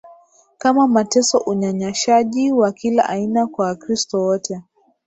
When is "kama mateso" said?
0.57-1.37